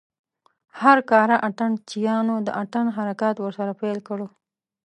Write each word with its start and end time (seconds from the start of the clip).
هر 0.81 0.97
کاره 1.11 1.35
اتڼ 1.47 1.71
چيانو 1.89 2.35
د 2.47 2.49
اتڼ 2.61 2.85
حرکات 2.97 3.35
ورسره 3.39 3.71
پيل 3.81 3.97
کړل. 4.07 4.27